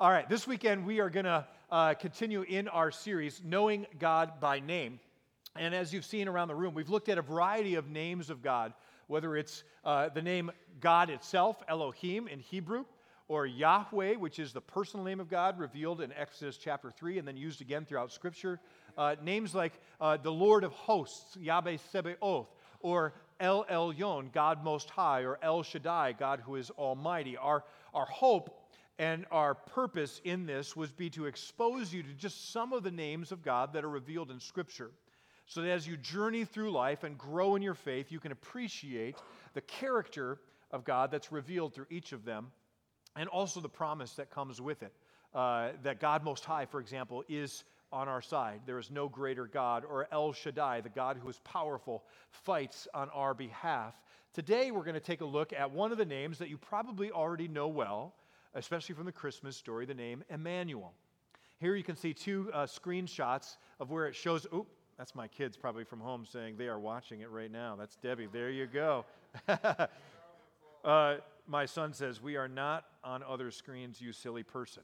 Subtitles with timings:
[0.00, 4.38] All right, this weekend we are going to uh, continue in our series, Knowing God
[4.38, 5.00] by Name.
[5.56, 8.40] And as you've seen around the room, we've looked at a variety of names of
[8.40, 8.74] God,
[9.08, 12.84] whether it's uh, the name God itself, Elohim in Hebrew,
[13.26, 17.26] or Yahweh, which is the personal name of God revealed in Exodus chapter 3 and
[17.26, 18.60] then used again throughout Scripture.
[18.96, 22.46] Uh, names like uh, the Lord of hosts, Yahweh Sebaoth,
[22.78, 27.36] or El Elyon, God Most High, or El Shaddai, God who is Almighty.
[27.36, 28.57] Our, our hope
[28.98, 32.90] and our purpose in this was be to expose you to just some of the
[32.90, 34.90] names of God that are revealed in Scripture.
[35.46, 39.16] So that as you journey through life and grow in your faith, you can appreciate
[39.54, 40.40] the character
[40.70, 42.48] of God that's revealed through each of them
[43.16, 44.92] and also the promise that comes with it.
[45.34, 48.60] Uh, that God Most High, for example, is on our side.
[48.66, 49.84] There is no greater God.
[49.88, 53.94] Or El Shaddai, the God who is powerful, fights on our behalf.
[54.34, 57.10] Today, we're going to take a look at one of the names that you probably
[57.10, 58.14] already know well
[58.54, 60.92] especially from the Christmas story, the name Emmanuel.
[61.58, 64.46] Here you can see two uh, screenshots of where it shows.
[64.52, 67.76] Oh, that's my kids probably from home saying they are watching it right now.
[67.76, 68.28] That's Debbie.
[68.32, 69.04] There you go.
[70.84, 74.82] uh, my son says, We are not on other screens, you silly person.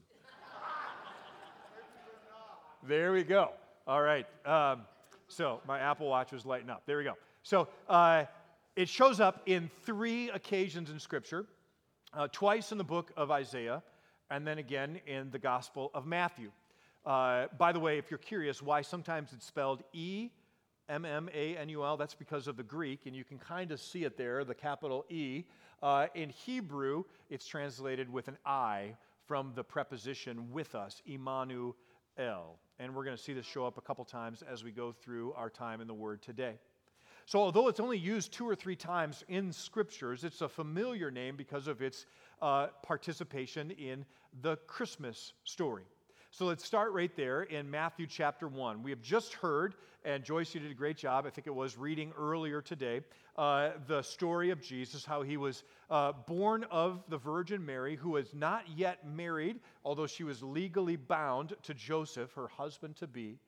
[2.87, 3.51] there we go.
[3.87, 4.25] All right.
[4.45, 4.81] Um,
[5.27, 6.83] so my Apple Watch was lighting up.
[6.85, 7.13] There we go.
[7.43, 8.25] So uh,
[8.75, 11.45] it shows up in three occasions in Scripture
[12.15, 13.83] uh, twice in the book of Isaiah,
[14.29, 16.51] and then again in the Gospel of Matthew.
[17.05, 20.29] Uh, by the way, if you're curious why sometimes it's spelled E
[20.89, 23.71] M M A N U L, that's because of the Greek, and you can kind
[23.71, 25.43] of see it there, the capital E.
[25.83, 28.95] Uh, in Hebrew, it's translated with an I
[29.27, 31.75] from the preposition with us, Immanuel.
[32.17, 35.33] And we're going to see this show up a couple times as we go through
[35.33, 36.55] our time in the Word today.
[37.27, 41.35] So, although it's only used two or three times in scriptures, it's a familiar name
[41.35, 42.05] because of its
[42.39, 44.05] uh, participation in
[44.43, 45.85] the Christmas story.
[46.29, 48.83] So, let's start right there in Matthew chapter 1.
[48.83, 51.79] We have just heard, and Joyce, you did a great job, I think it was
[51.79, 53.01] reading earlier today,
[53.39, 58.11] uh, the story of Jesus, how he was uh, born of the Virgin Mary, who
[58.11, 63.39] was not yet married, although she was legally bound to Joseph, her husband to be.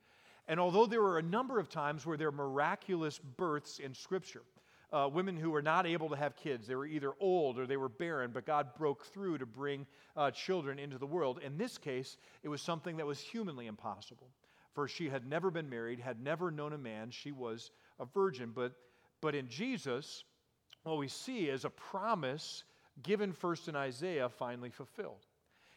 [0.48, 4.42] And although there were a number of times where there were miraculous births in Scripture,
[4.90, 7.76] uh, women who were not able to have kids, they were either old or they
[7.76, 9.86] were barren, but God broke through to bring
[10.16, 11.40] uh, children into the world.
[11.44, 14.28] In this case, it was something that was humanly impossible.
[14.72, 17.70] For she had never been married, had never known a man, she was
[18.00, 18.52] a virgin.
[18.54, 18.72] But,
[19.20, 20.24] but in Jesus,
[20.84, 22.64] what we see is a promise
[23.02, 25.26] given first in Isaiah finally fulfilled.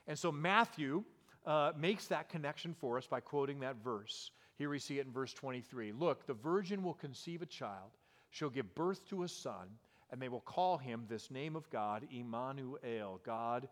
[0.07, 1.03] And so Matthew
[1.45, 4.31] uh, makes that connection for us by quoting that verse.
[4.61, 5.91] Here we see it in verse 23.
[5.91, 7.89] Look, the virgin will conceive a child,
[8.29, 9.67] she'll give birth to a son,
[10.11, 13.67] and they will call him this name of God, Emmanuel, God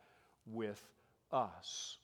[0.48, 0.84] with
[1.32, 2.00] us.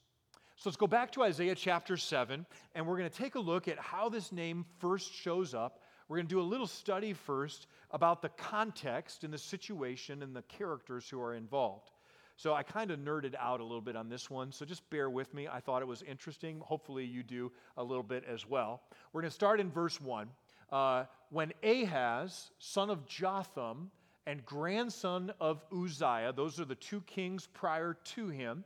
[0.54, 3.66] So let's go back to Isaiah chapter 7, and we're going to take a look
[3.66, 5.80] at how this name first shows up.
[6.06, 10.36] We're going to do a little study first about the context and the situation and
[10.36, 11.90] the characters who are involved.
[12.36, 15.08] So I kind of nerded out a little bit on this one, so just bear
[15.08, 15.48] with me.
[15.48, 16.60] I thought it was interesting.
[16.60, 18.82] Hopefully, you do a little bit as well.
[19.12, 20.28] We're going to start in verse 1.
[20.70, 23.90] Uh, when Ahaz, son of Jotham,
[24.26, 28.64] and grandson of Uzziah, those are the two kings prior to him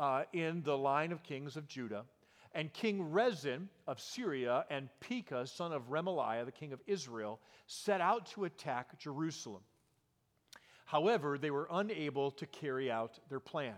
[0.00, 2.04] uh, in the line of kings of Judah,
[2.54, 8.00] and King Rezin of Syria and Pekah, son of Remaliah, the king of Israel, set
[8.00, 9.62] out to attack Jerusalem.
[10.92, 13.76] However, they were unable to carry out their plan.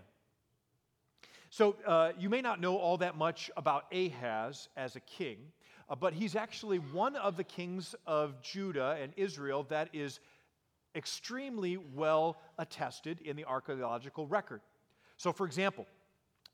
[1.49, 5.37] So, uh, you may not know all that much about Ahaz as a king,
[5.89, 10.19] uh, but he's actually one of the kings of Judah and Israel that is
[10.93, 14.59] extremely well attested in the archaeological record.
[15.15, 15.85] So, for example,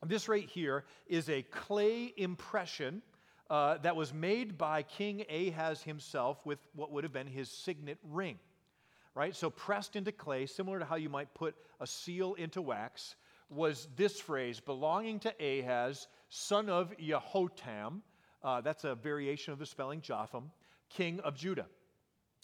[0.06, 3.02] this right here is a clay impression
[3.50, 7.98] uh, that was made by King Ahaz himself with what would have been his signet
[8.04, 8.38] ring
[9.16, 9.36] right?
[9.36, 13.16] So pressed into clay, similar to how you might put a seal into wax,
[13.50, 18.02] was this phrase belonging to Ahaz, son of Jehotam.
[18.44, 20.52] Uh, that's a variation of the spelling Jotham,
[20.90, 21.68] king of Judah.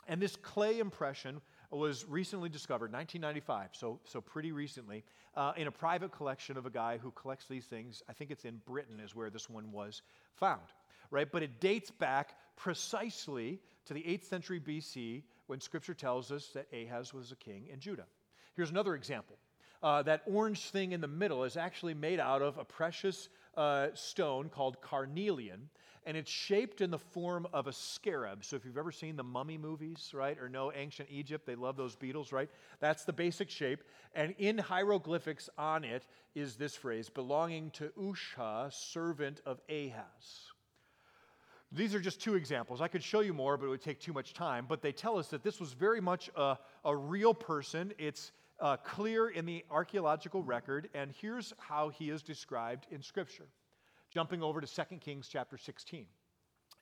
[0.07, 5.03] And this clay impression was recently discovered, 1995, so, so pretty recently,
[5.35, 8.01] uh, in a private collection of a guy who collects these things.
[8.07, 10.01] I think it's in Britain, is where this one was
[10.33, 10.61] found,
[11.11, 11.29] right?
[11.29, 16.67] But it dates back precisely to the 8th century BC when Scripture tells us that
[16.73, 18.05] Ahaz was a king in Judah.
[18.55, 19.37] Here's another example.
[19.83, 23.87] Uh, that orange thing in the middle is actually made out of a precious uh,
[23.93, 25.69] stone called carnelian,
[26.05, 28.43] and it's shaped in the form of a scarab.
[28.43, 31.77] So if you've ever seen the mummy movies, right, or know ancient Egypt, they love
[31.77, 32.49] those beetles, right?
[32.79, 33.83] That's the basic shape.
[34.15, 40.53] And in hieroglyphics on it is this phrase belonging to Usha, servant of Ahaz.
[41.71, 42.81] These are just two examples.
[42.81, 44.65] I could show you more, but it would take too much time.
[44.67, 47.93] But they tell us that this was very much a, a real person.
[47.97, 53.47] It's uh, clear in the archaeological record, and here's how he is described in Scripture.
[54.09, 56.05] Jumping over to 2 Kings chapter 16.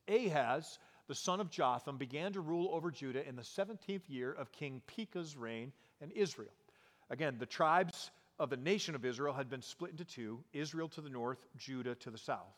[0.08, 0.78] Ahaz,
[1.08, 4.82] the son of Jotham, began to rule over Judah in the 17th year of King
[4.86, 6.54] Pekah's reign in Israel.
[7.10, 11.02] Again, the tribes of the nation of Israel had been split into two Israel to
[11.02, 12.54] the north, Judah to the south.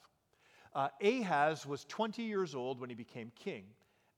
[0.78, 3.64] Uh, Ahaz was 20 years old when he became king,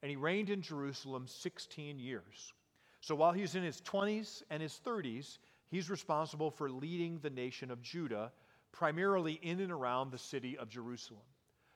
[0.04, 2.54] and he reigned in Jerusalem 16 years.
[3.00, 5.38] So while he's in his 20s and his 30s,
[5.70, 8.34] he's responsible for leading the nation of Judah,
[8.74, 11.24] primarily in and around the city of Jerusalem.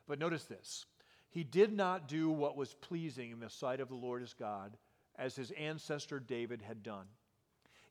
[0.06, 0.86] But notice this
[1.30, 4.76] he did not do what was pleasing in the sight of the Lord his God,
[5.18, 7.06] as his ancestor David had done.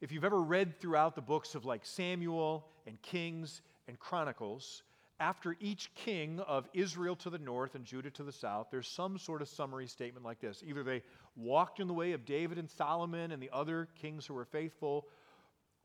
[0.03, 4.83] If you've ever read throughout the books of like Samuel and Kings and Chronicles,
[5.21, 9.19] after each king of Israel to the north and Judah to the south, there's some
[9.19, 10.63] sort of summary statement like this.
[10.67, 11.03] Either they
[11.37, 15.07] walked in the way of David and Solomon and the other kings who were faithful,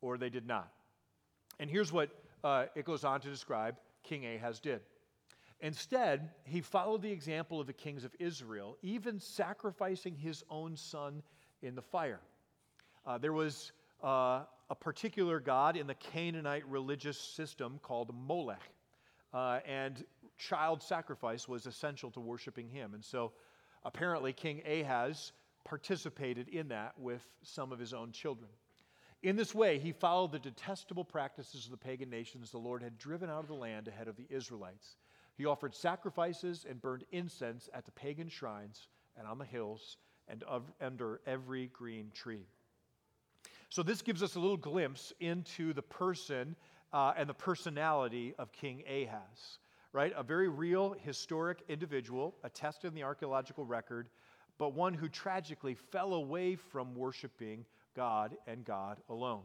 [0.01, 0.71] or they did not.
[1.59, 2.09] And here's what
[2.43, 4.81] uh, it goes on to describe King Ahaz did.
[5.59, 11.23] Instead, he followed the example of the kings of Israel, even sacrificing his own son
[11.61, 12.19] in the fire.
[13.05, 13.71] Uh, there was
[14.03, 18.61] uh, a particular god in the Canaanite religious system called Molech
[19.33, 20.03] uh, and
[20.37, 22.93] child sacrifice was essential to worshiping him.
[22.93, 23.31] And so
[23.83, 25.31] apparently, King Ahaz
[25.65, 28.49] participated in that with some of his own children.
[29.23, 32.97] In this way, he followed the detestable practices of the pagan nations the Lord had
[32.97, 34.95] driven out of the land ahead of the Israelites.
[35.35, 38.87] He offered sacrifices and burned incense at the pagan shrines
[39.17, 39.97] and on the hills
[40.27, 42.45] and of, under every green tree.
[43.69, 46.55] So, this gives us a little glimpse into the person
[46.93, 49.59] uh, and the personality of King Ahaz,
[49.93, 50.13] right?
[50.15, 54.09] A very real historic individual, attested in the archaeological record,
[54.57, 59.43] but one who tragically fell away from worshiping God and God alone.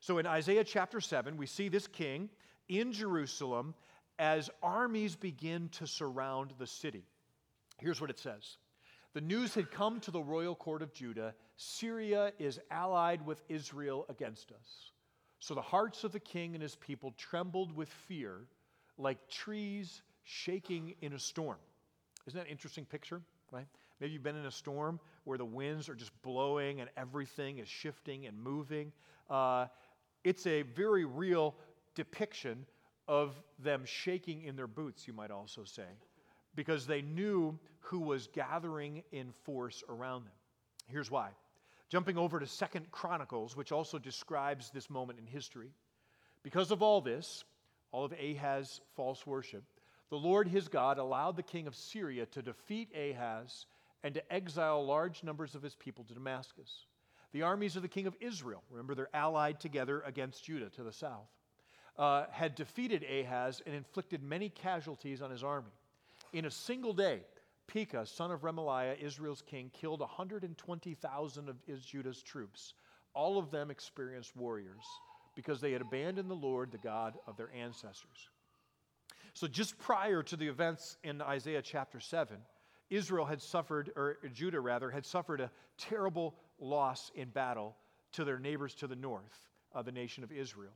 [0.00, 2.30] So in Isaiah chapter 7, we see this king
[2.68, 3.74] in Jerusalem
[4.18, 7.04] as armies begin to surround the city.
[7.78, 8.58] Here's what it says
[9.14, 14.06] The news had come to the royal court of Judah Syria is allied with Israel
[14.08, 14.89] against us.
[15.40, 18.42] So the hearts of the king and his people trembled with fear
[18.98, 21.56] like trees shaking in a storm.
[22.26, 23.66] Isn't that an interesting picture, right?
[24.00, 27.68] Maybe you've been in a storm where the winds are just blowing and everything is
[27.68, 28.92] shifting and moving.
[29.28, 29.66] Uh,
[30.24, 31.54] it's a very real
[31.94, 32.66] depiction
[33.08, 35.88] of them shaking in their boots, you might also say,
[36.54, 40.32] because they knew who was gathering in force around them.
[40.86, 41.30] Here's why
[41.90, 45.72] Jumping over to Second Chronicles, which also describes this moment in history.
[46.42, 47.44] Because of all this,
[47.92, 49.64] all of Ahaz's false worship,
[50.08, 53.66] the Lord his God allowed the king of Syria to defeat Ahaz
[54.02, 56.86] and to exile large numbers of his people to Damascus.
[57.32, 60.92] The armies of the king of Israel, remember they're allied together against Judah to the
[60.92, 61.28] south,
[61.98, 65.72] uh, had defeated Ahaz and inflicted many casualties on his army.
[66.32, 67.20] In a single day,
[67.72, 72.74] Pekah, son of Remaliah, Israel's king, killed 120,000 of Judah's troops.
[73.14, 74.84] All of them experienced warriors
[75.36, 78.28] because they had abandoned the Lord, the God of their ancestors.
[79.34, 82.36] So, just prior to the events in Isaiah chapter 7,
[82.90, 87.76] Israel had suffered, or Judah rather, had suffered a terrible loss in battle
[88.12, 90.72] to their neighbors to the north, uh, the nation of Israel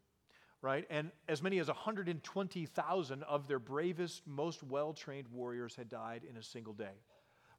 [0.65, 0.87] right?
[0.89, 6.39] And as many as 120,000 of their bravest, most well trained warriors had died in
[6.39, 6.97] a single day,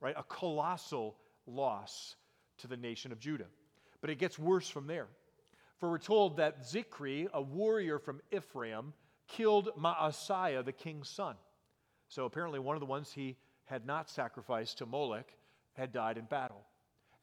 [0.02, 0.16] right?
[0.18, 2.16] A colossal loss
[2.58, 3.46] to the nation of Judah.
[4.02, 5.06] But it gets worse from there.
[5.80, 8.94] For we're told that Zikri, a warrior from Ephraim,
[9.28, 11.36] killed Maaseiah, the king's son.
[12.08, 15.32] So apparently, one of the ones he had not sacrificed to Molech
[15.74, 16.66] had died in battle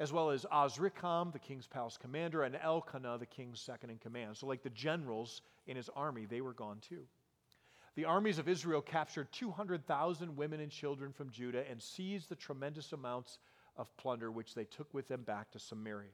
[0.03, 4.37] as well as Azrikam, the king's palace commander, and Elkanah, the king's second in command.
[4.37, 7.05] So, like the generals in his army, they were gone too.
[7.95, 12.93] The armies of Israel captured 200,000 women and children from Judah and seized the tremendous
[12.93, 13.39] amounts
[13.77, 16.11] of plunder which they took with them back to Samaria.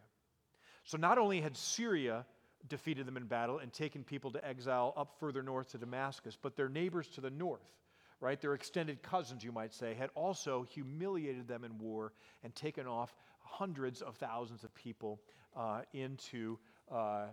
[0.85, 2.26] So, not only had Syria
[2.68, 6.57] defeated them in battle and taken people to exile up further north to Damascus, but
[6.57, 7.73] their neighbors to the north,
[8.21, 12.12] right, their extended cousins, you might say, had also humiliated them in war
[12.45, 13.14] and taken off
[13.50, 15.21] hundreds of thousands of people
[15.57, 16.59] uh, into
[16.90, 17.26] uh,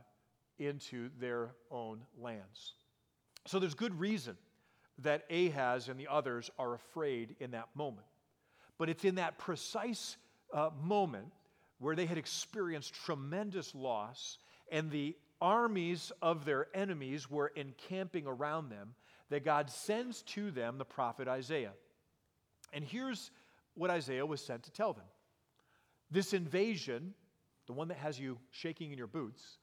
[0.57, 2.73] into their own lands.
[3.45, 4.37] So there's good reason
[4.99, 8.07] that Ahaz and the others are afraid in that moment.
[8.77, 10.17] But it's in that precise
[10.53, 11.31] uh, moment
[11.79, 14.37] where they had experienced tremendous loss
[14.71, 18.95] and the armies of their enemies were encamping around them
[19.29, 21.73] that God sends to them the prophet Isaiah.
[22.73, 23.31] And here's
[23.73, 25.05] what Isaiah was sent to tell them
[26.11, 27.13] this invasion,
[27.67, 29.57] the one that has you shaking in your boots,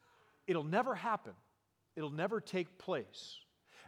[0.46, 1.32] it'll never happen,
[1.96, 3.38] it'll never take place.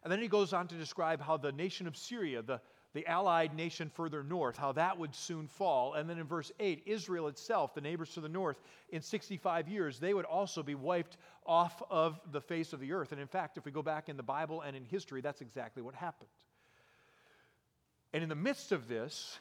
[0.02, 2.61] And then he goes on to describe how the nation of Syria, the,
[2.92, 5.94] the allied nation further north, how that would soon fall.
[5.94, 9.99] And then in verse 8, Israel itself, the neighbors to the north, in 65 years,
[9.99, 13.12] they would also be wiped off of the face of the earth.
[13.12, 15.82] And in fact, if we go back in the Bible and in history, that's exactly
[15.82, 16.30] what happened.
[18.12, 19.38] And in the midst of this,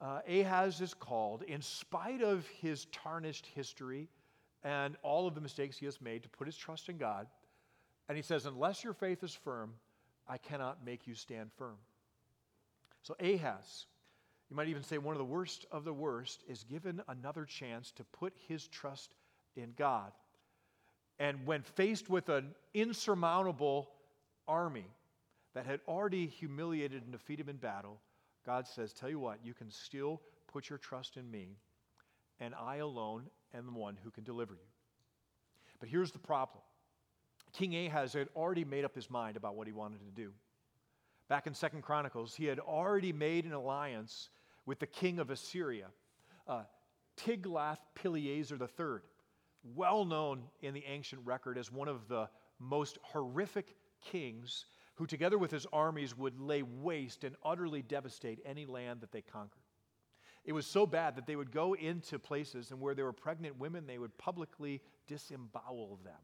[0.00, 4.08] uh, Ahaz is called, in spite of his tarnished history
[4.62, 7.26] and all of the mistakes he has made, to put his trust in God.
[8.08, 9.74] And he says, Unless your faith is firm,
[10.28, 11.76] I cannot make you stand firm.
[13.02, 13.86] So Ahaz,
[14.50, 17.90] you might even say one of the worst of the worst, is given another chance
[17.92, 19.14] to put his trust
[19.56, 20.12] in God.
[21.18, 23.90] And when faced with an insurmountable
[24.46, 24.86] army
[25.54, 28.00] that had already humiliated and defeated him in battle,
[28.44, 31.56] God says, Tell you what, you can still put your trust in me,
[32.40, 34.68] and I alone am the one who can deliver you.
[35.80, 36.62] But here's the problem
[37.52, 40.32] King Ahaz had already made up his mind about what he wanted to do.
[41.28, 44.30] Back in Second Chronicles, he had already made an alliance
[44.64, 45.86] with the king of Assyria,
[46.46, 46.62] uh,
[47.16, 49.00] Tiglath-Pileser III,
[49.74, 52.28] well known in the ancient record as one of the
[52.58, 54.66] most horrific kings
[54.98, 59.22] who, together with his armies, would lay waste and utterly devastate any land that they
[59.22, 59.62] conquered.
[60.44, 63.60] It was so bad that they would go into places and where there were pregnant
[63.60, 66.18] women, they would publicly disembowel them.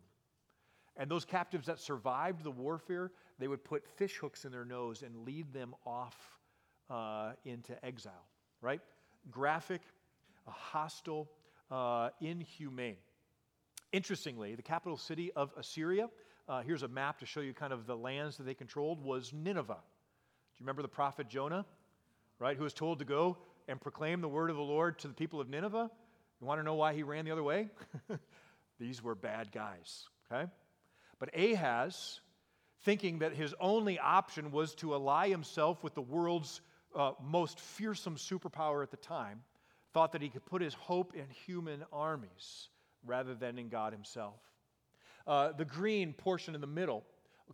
[0.97, 5.02] And those captives that survived the warfare, they would put fish hooks in their nose
[5.02, 6.16] and lead them off
[6.90, 8.26] uh, into exile,
[8.61, 8.81] right?
[9.31, 9.83] Graphic,
[10.47, 11.31] hostile,
[11.71, 12.97] uh, inhumane.
[13.93, 16.09] Interestingly, the capital city of Assyria,
[16.49, 19.33] uh, here's a map to show you kind of the lands that they controlled, was
[19.33, 19.75] Nineveh.
[19.75, 21.65] Do you remember the prophet Jonah,
[22.39, 25.15] right, who was told to go and proclaim the word of the Lord to the
[25.15, 25.91] people of Nineveh?
[26.41, 27.69] You want to know why he ran the other way?
[28.79, 30.51] These were bad guys, okay?
[31.19, 32.21] But Ahaz,
[32.83, 36.61] thinking that his only option was to ally himself with the world's
[36.95, 39.43] uh, most fearsome superpower at the time,
[39.93, 42.69] thought that he could put his hope in human armies
[43.07, 44.41] rather than in God himself.
[45.26, 47.04] Uh, the green portion in the middle,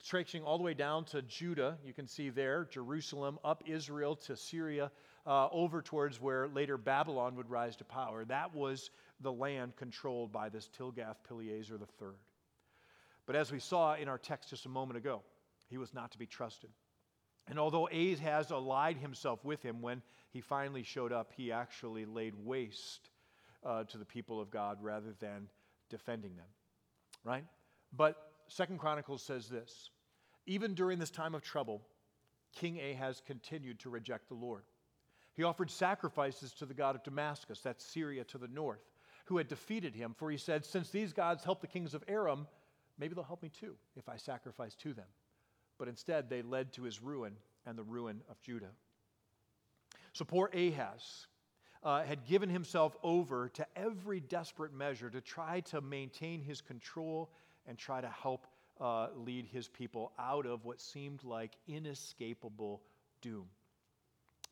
[0.01, 4.37] stretching all the way down to Judah, you can see there, Jerusalem, up Israel to
[4.37, 4.91] Syria,
[5.27, 8.25] uh, over towards where later Babylon would rise to power.
[8.25, 12.09] That was the land controlled by this Tilgath-Pileser III.
[13.27, 15.23] But as we saw in our text just a moment ago,
[15.69, 16.71] he was not to be trusted.
[17.47, 22.35] And although Ahaz allied himself with him when he finally showed up, he actually laid
[22.45, 23.11] waste
[23.65, 25.49] uh, to the people of God rather than
[25.89, 26.47] defending them.
[27.25, 27.45] Right?
[27.97, 28.17] But
[28.49, 29.91] Second Chronicles says this
[30.47, 31.83] even during this time of trouble,
[32.55, 34.65] King Ahaz continued to reject the Lord.
[35.35, 38.83] He offered sacrifices to the God of Damascus, that's Syria to the north,
[39.27, 42.47] who had defeated him, for he said, Since these gods helped the kings of Aram,
[43.01, 45.07] Maybe they'll help me too if I sacrifice to them.
[45.79, 47.33] But instead, they led to his ruin
[47.67, 48.71] and the ruin of Judah.
[50.13, 51.27] So poor Ahaz
[51.83, 57.31] uh, had given himself over to every desperate measure to try to maintain his control
[57.71, 58.49] and try to help
[58.81, 62.83] uh, lead his people out of what seemed like inescapable
[63.23, 63.47] doom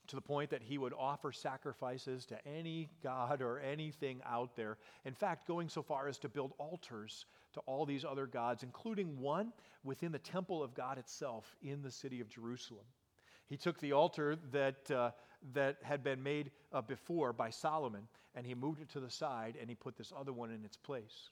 [0.07, 4.79] to the point that he would offer sacrifices to any god or anything out there.
[5.05, 9.19] In fact, going so far as to build altars to all these other gods, including
[9.21, 9.53] one
[9.85, 12.85] within the temple of God itself in the city of Jerusalem.
[13.49, 15.11] He took the altar that, uh,
[15.53, 19.57] that had been made uh, before by Solomon and he moved it to the side
[19.61, 21.31] and he put this other one in its place.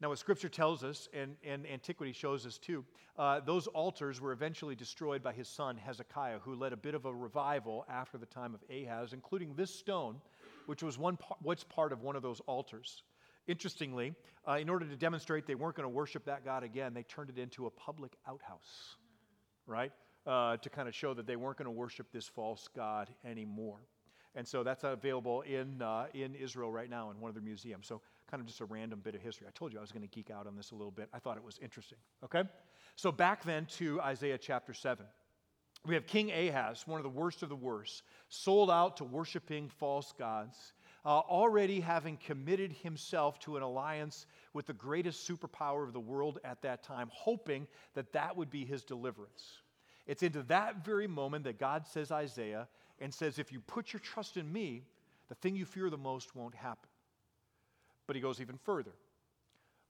[0.00, 2.84] Now, what Scripture tells us, and, and antiquity shows us too,
[3.18, 7.04] uh, those altars were eventually destroyed by his son Hezekiah, who led a bit of
[7.04, 10.20] a revival after the time of Ahaz, including this stone,
[10.66, 13.02] which was one what's part of one of those altars.
[13.48, 14.14] Interestingly,
[14.46, 17.30] uh, in order to demonstrate they weren't going to worship that God again, they turned
[17.30, 18.96] it into a public outhouse,
[19.66, 19.90] right?
[20.26, 23.80] Uh, to kind of show that they weren't going to worship this false God anymore.
[24.34, 27.86] And so that's available in, uh, in Israel right now in one of their museums.
[27.88, 28.00] So,
[28.30, 29.46] kind of just a random bit of history.
[29.48, 31.08] I told you I was going to geek out on this a little bit.
[31.12, 31.98] I thought it was interesting.
[32.24, 32.42] Okay?
[32.96, 35.04] So, back then to Isaiah chapter 7.
[35.86, 39.68] We have King Ahaz, one of the worst of the worst, sold out to worshiping
[39.68, 40.72] false gods
[41.04, 46.38] uh, already having committed himself to an alliance with the greatest superpower of the world
[46.44, 49.62] at that time, hoping that that would be his deliverance.
[50.06, 52.68] It's into that very moment that God says Isaiah
[53.00, 54.84] and says, If you put your trust in me,
[55.28, 56.87] the thing you fear the most won't happen.
[58.08, 58.90] But he goes even further.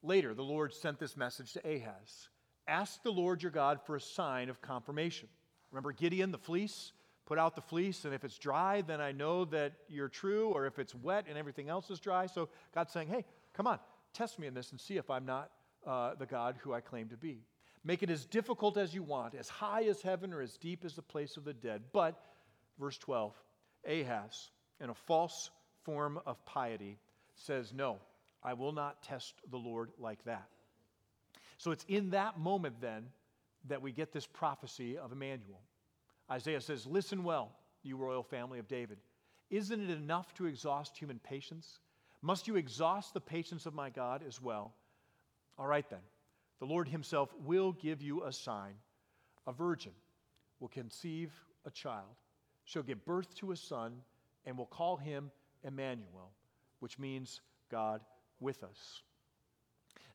[0.03, 2.29] Later, the Lord sent this message to Ahaz
[2.67, 5.31] Ask the Lord your God for a sign of confirmation.
[5.71, 6.93] Remember Gideon, the fleece?
[7.25, 10.67] Put out the fleece, and if it's dry, then I know that you're true, or
[10.67, 12.27] if it's wet and everything else is dry.
[12.27, 13.79] So God's saying, Hey, come on,
[14.13, 15.51] test me in this and see if I'm not
[15.87, 17.43] uh, the God who I claim to be.
[17.85, 20.95] Make it as difficult as you want, as high as heaven or as deep as
[20.95, 21.85] the place of the dead.
[21.93, 22.21] But,
[22.79, 23.35] verse 12,
[23.87, 25.51] Ahaz, in a false
[25.85, 26.99] form of piety,
[27.35, 27.99] says, No,
[28.43, 30.49] I will not test the Lord like that.
[31.59, 33.07] So it's in that moment then
[33.67, 35.61] that we get this prophecy of Emmanuel.
[36.31, 37.51] Isaiah says, Listen well,
[37.83, 38.99] you royal family of David.
[39.51, 41.81] Isn't it enough to exhaust human patience?
[42.23, 44.75] Must you exhaust the patience of my God as well?
[45.59, 46.01] All right then.
[46.59, 48.75] The Lord Himself will give you a sign.
[49.47, 49.93] A virgin
[50.61, 51.33] will conceive
[51.65, 52.17] a child.
[52.65, 53.95] She'll give birth to a son
[54.45, 55.31] and will call him
[55.63, 56.33] Emmanuel,
[56.81, 57.41] which means
[57.71, 58.01] God
[58.41, 59.03] with us.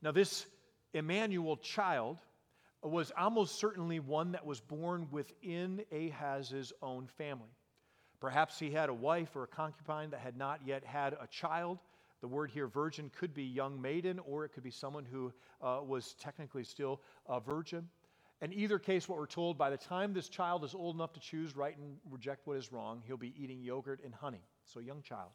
[0.02, 0.46] Now, this
[0.94, 2.20] Emmanuel child
[2.82, 7.50] was almost certainly one that was born within Ahaz's own family.
[8.20, 11.80] Perhaps he had a wife or a concubine that had not yet had a child.
[12.22, 15.80] The word here, virgin, could be young maiden, or it could be someone who uh,
[15.86, 17.90] was technically still a virgin.
[18.42, 21.20] In either case, what we're told, by the time this child is old enough to
[21.20, 24.44] choose right and reject what is wrong, he'll be eating yogurt and honey.
[24.66, 25.32] So, young child.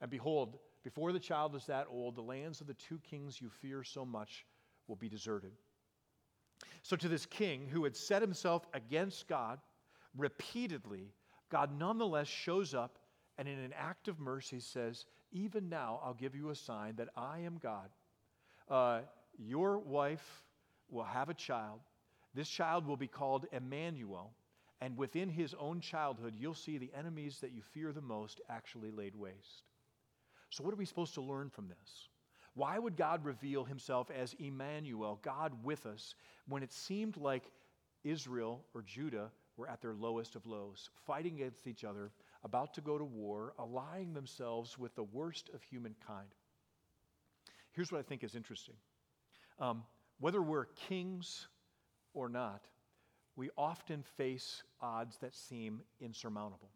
[0.00, 3.48] And behold, before the child is that old, the lands of the two kings you
[3.48, 4.46] fear so much
[4.88, 5.52] will be deserted.
[6.82, 9.58] So, to this king who had set himself against God
[10.16, 11.12] repeatedly,
[11.50, 12.98] God nonetheless shows up
[13.38, 17.08] and, in an act of mercy, says, even now, I'll give you a sign that
[17.16, 17.88] I am God.
[18.68, 19.00] Uh,
[19.38, 20.44] your wife
[20.90, 21.80] will have a child.
[22.34, 24.32] This child will be called Emmanuel.
[24.80, 28.90] And within his own childhood, you'll see the enemies that you fear the most actually
[28.90, 29.64] laid waste.
[30.52, 32.08] So, what are we supposed to learn from this?
[32.52, 36.14] Why would God reveal himself as Emmanuel, God with us,
[36.46, 37.50] when it seemed like
[38.04, 42.10] Israel or Judah were at their lowest of lows, fighting against each other,
[42.44, 46.28] about to go to war, allying themselves with the worst of humankind.
[47.72, 48.74] Here's what I think is interesting
[49.58, 49.84] um,
[50.20, 51.48] whether we're kings
[52.12, 52.66] or not,
[53.36, 56.68] we often face odds that seem insurmountable.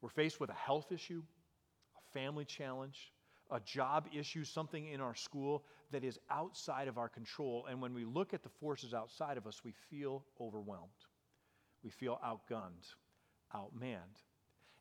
[0.00, 1.22] We're faced with a health issue,
[2.12, 3.12] family challenge,
[3.50, 7.66] a job issue, something in our school that is outside of our control.
[7.68, 10.90] And when we look at the forces outside of us, we feel overwhelmed.
[11.82, 12.94] We feel outgunned,
[13.54, 14.22] outmanned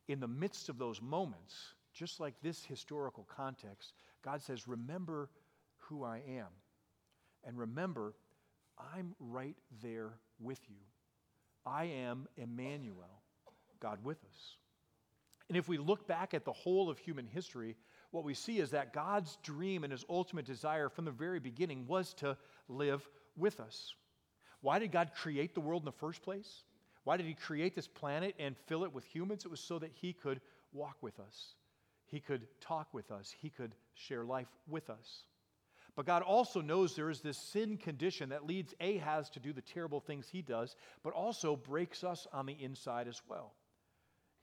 [0.07, 5.29] in the midst of those moments, just like this historical context, God says, Remember
[5.77, 6.47] who I am.
[7.43, 8.13] And remember,
[8.93, 10.77] I'm right there with you.
[11.65, 13.21] I am Emmanuel,
[13.79, 14.55] God with us.
[15.49, 17.77] And if we look back at the whole of human history,
[18.11, 21.87] what we see is that God's dream and his ultimate desire from the very beginning
[21.87, 23.07] was to live
[23.37, 23.93] with us.
[24.61, 26.63] Why did God create the world in the first place?
[27.03, 29.45] Why did he create this planet and fill it with humans?
[29.45, 30.41] It was so that he could
[30.73, 31.55] walk with us,
[32.05, 35.23] he could talk with us, he could share life with us.
[35.95, 39.61] But God also knows there is this sin condition that leads Ahaz to do the
[39.61, 43.53] terrible things he does, but also breaks us on the inside as well.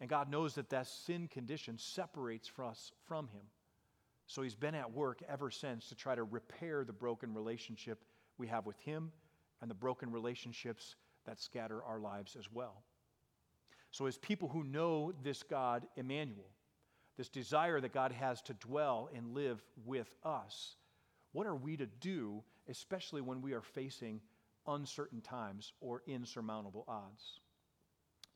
[0.01, 3.43] And God knows that that sin condition separates us from him.
[4.27, 8.05] So he's been at work ever since to try to repair the broken relationship
[8.39, 9.13] we have with him
[9.61, 12.83] and the broken relationships that scatter our lives as well.
[13.91, 16.51] So, as people who know this God, Emmanuel,
[17.17, 20.77] this desire that God has to dwell and live with us,
[21.33, 24.21] what are we to do, especially when we are facing
[24.67, 27.41] uncertain times or insurmountable odds?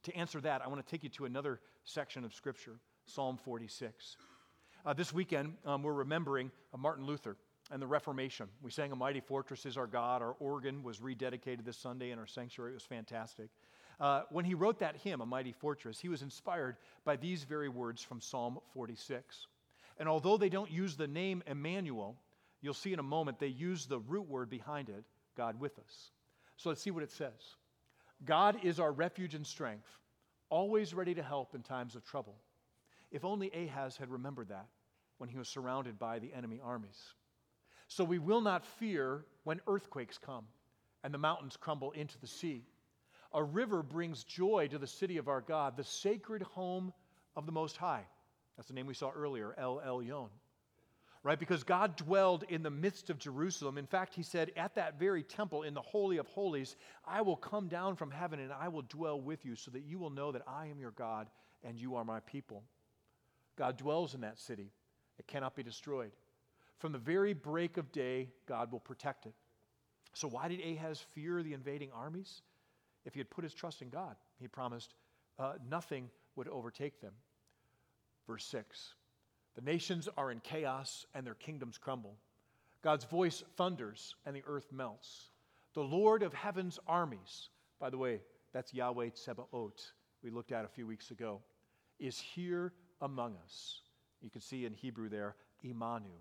[0.08, 4.16] To answer that, I want to take you to another section of Scripture, Psalm 46.
[4.86, 7.36] Uh, this weekend, um, we're remembering uh, Martin Luther
[7.70, 8.48] and the Reformation.
[8.62, 10.22] We sang A Mighty Fortress is Our God.
[10.22, 12.70] Our organ was rededicated this Sunday in our sanctuary.
[12.70, 13.50] It was fantastic.
[14.00, 17.68] Uh, when he wrote that hymn, A Mighty Fortress, he was inspired by these very
[17.68, 19.46] words from Psalm 46.
[19.98, 22.16] And although they don't use the name Emmanuel,
[22.62, 25.04] you'll see in a moment they use the root word behind it,
[25.36, 26.12] God with us.
[26.56, 27.56] So let's see what it says
[28.24, 29.88] God is our refuge and strength,
[30.50, 32.36] always ready to help in times of trouble.
[33.10, 34.66] If only Ahaz had remembered that
[35.18, 37.14] when he was surrounded by the enemy armies.
[37.88, 40.44] So we will not fear when earthquakes come
[41.02, 42.64] and the mountains crumble into the sea.
[43.32, 46.92] A river brings joy to the city of our God, the sacred home
[47.36, 48.04] of the Most High.
[48.56, 50.28] That's the name we saw earlier, El Elyon.
[51.24, 51.38] Right?
[51.38, 53.76] Because God dwelled in the midst of Jerusalem.
[53.76, 56.76] In fact, he said, At that very temple, in the Holy of Holies,
[57.06, 59.98] I will come down from heaven and I will dwell with you so that you
[59.98, 61.28] will know that I am your God
[61.64, 62.62] and you are my people.
[63.56, 64.70] God dwells in that city,
[65.18, 66.12] it cannot be destroyed.
[66.78, 69.34] From the very break of day, God will protect it.
[70.14, 72.42] So, why did Ahaz fear the invading armies?
[73.04, 74.94] If he had put his trust in God, he promised
[75.38, 77.12] uh, nothing would overtake them.
[78.26, 78.94] Verse 6
[79.56, 82.16] The nations are in chaos and their kingdoms crumble.
[82.82, 85.30] God's voice thunders and the earth melts.
[85.74, 88.20] The Lord of heaven's armies, by the way,
[88.52, 91.40] that's Yahweh Tsebaot, we looked at a few weeks ago,
[91.98, 93.82] is here among us.
[94.20, 96.16] You can see in Hebrew there, Imanu.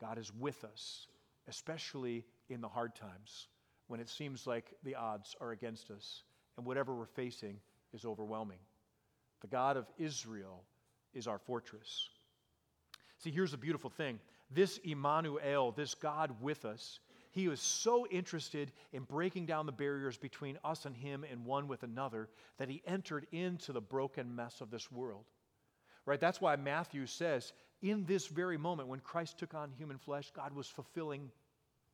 [0.00, 1.08] God is with us,
[1.48, 3.48] especially in the hard times
[3.88, 6.22] when it seems like the odds are against us
[6.56, 7.58] and whatever we're facing
[7.92, 8.58] is overwhelming.
[9.40, 10.62] The God of Israel
[11.14, 12.10] is our fortress.
[13.18, 14.18] See, here's the beautiful thing
[14.50, 17.00] this Emmanuel, this God with us,
[17.30, 21.68] he was so interested in breaking down the barriers between us and him and one
[21.68, 25.24] with another that he entered into the broken mess of this world.
[26.06, 26.18] Right?
[26.18, 27.52] That's why Matthew says,
[27.82, 31.30] in this very moment when Christ took on human flesh, God was fulfilling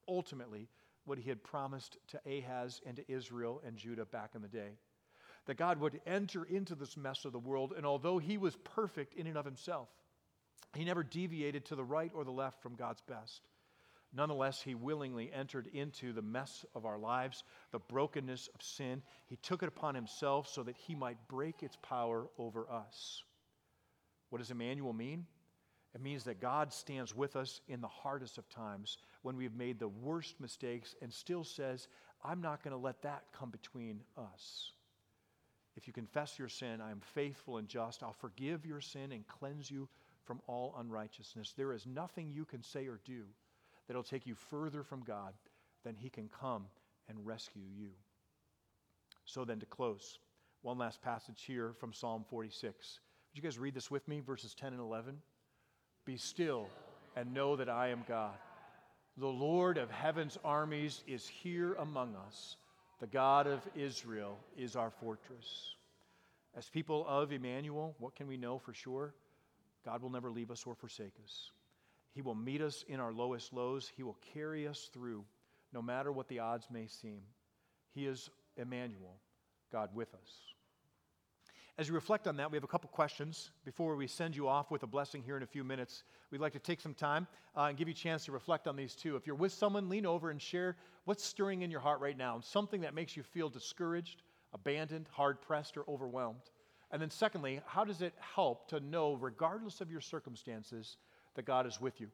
[0.07, 0.69] ultimately
[1.05, 4.79] what he had promised to Ahaz and to Israel and Judah back in the day.
[5.47, 9.15] That God would enter into this mess of the world, and although he was perfect
[9.15, 9.89] in and of himself,
[10.75, 13.43] he never deviated to the right or the left from God's best.
[14.17, 19.03] Nonetheless, he willingly entered into the mess of our lives, the brokenness of sin.
[19.27, 23.25] He took it upon himself so that he might break its power over us.
[24.31, 25.27] What does Emmanuel mean?
[25.95, 29.79] It means that God stands with us in the hardest of times when we've made
[29.79, 31.89] the worst mistakes and still says,
[32.25, 34.73] I'm not going to let that come between us.
[35.77, 38.03] If you confess your sin, I am faithful and just.
[38.03, 39.89] I'll forgive your sin and cleanse you
[40.25, 41.55] from all unrighteousness.
[41.57, 43.23] There is nothing you can say or do
[43.87, 45.35] that'll take you further from God
[45.85, 46.67] than He can come
[47.09, 47.91] and rescue you.
[49.25, 50.19] So then, to close,
[50.63, 53.01] one last passage here from Psalm 46.
[53.33, 55.19] Would you guys read this with me, verses 10 and 11?
[56.05, 56.69] Be still
[57.17, 58.35] and know that I am God.
[59.17, 62.57] The Lord of heaven's armies is here among us.
[63.01, 65.75] The God of Israel is our fortress.
[66.57, 69.15] As people of Emmanuel, what can we know for sure?
[69.85, 71.51] God will never leave us or forsake us.
[72.13, 73.91] He will meet us in our lowest lows.
[73.97, 75.25] He will carry us through,
[75.73, 77.23] no matter what the odds may seem.
[77.93, 79.17] He is Emmanuel,
[79.73, 80.55] God with us.
[81.77, 84.71] As you reflect on that, we have a couple questions before we send you off
[84.71, 86.05] with a blessing here in a few minutes.
[86.31, 88.77] We'd like to take some time uh, and give you a chance to reflect on
[88.77, 89.17] these too.
[89.17, 92.39] If you're with someone, lean over and share what's stirring in your heart right now,
[92.41, 96.49] something that makes you feel discouraged, abandoned, hard pressed, or overwhelmed.
[96.95, 100.97] And then, secondly, how does it help to know, regardless of your circumstances,
[101.35, 102.07] that God is with you?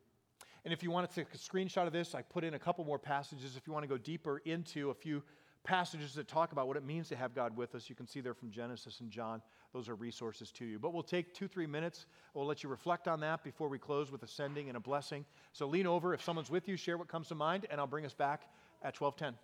[0.64, 2.82] And if you want to take a screenshot of this, I put in a couple
[2.86, 3.58] more passages.
[3.58, 5.22] If you want to go deeper into a few
[5.64, 7.90] passages that talk about what it means to have God with us.
[7.90, 9.42] You can see there from Genesis and John.
[9.74, 10.78] Those are resources to you.
[10.78, 12.06] But we'll take two, three minutes.
[12.32, 15.26] We'll let you reflect on that before we close with a sending and a blessing.
[15.52, 16.14] So lean over.
[16.14, 18.44] If someone's with you, share what comes to mind, and I'll bring us back
[18.82, 19.34] at 1210.